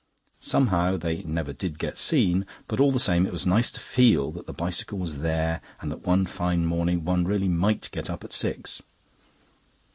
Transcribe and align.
Somehow 0.39 0.97
they 0.97 1.21
never 1.21 1.53
did 1.53 1.77
get 1.77 1.95
seen, 1.95 2.47
but 2.67 2.79
all 2.79 2.91
the 2.91 2.97
same 2.99 3.27
it 3.27 3.31
was 3.31 3.45
nice 3.45 3.69
to 3.71 3.79
feel 3.79 4.31
that 4.31 4.47
the 4.47 4.51
bicycle 4.53 4.97
was 4.97 5.19
there, 5.19 5.61
and 5.79 5.91
that 5.91 6.07
one 6.07 6.25
fine 6.25 6.65
morning 6.65 7.05
one 7.05 7.23
really 7.23 7.47
might 7.47 7.87
get 7.91 8.09
up 8.09 8.23
at 8.23 8.33
six. 8.33 8.81